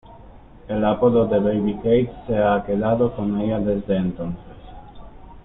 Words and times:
El 0.67 0.83
apodo 0.83 1.27
de 1.27 1.37
"Baby 1.37 1.75
Kate" 1.75 2.11
se 2.25 2.35
ha 2.35 2.63
quedado 2.65 3.15
con 3.15 3.39
ella 3.39 3.59
desde 3.59 3.97
entonces. 3.97 4.55